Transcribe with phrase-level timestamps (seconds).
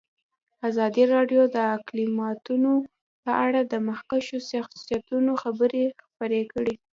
[0.69, 2.71] ازادي راډیو د اقلیتونه
[3.23, 6.75] په اړه د مخکښو شخصیتونو خبرې خپرې کړي.